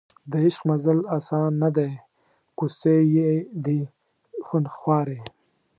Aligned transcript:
د 0.31 0.33
عشق 0.45 0.61
مزل 0.69 0.99
اسان 1.17 1.51
نه 1.63 1.69
دی 1.77 1.89
کوڅې 2.57 2.95
یې 3.15 3.31
دي 3.65 3.79
خونخوارې 4.45 5.19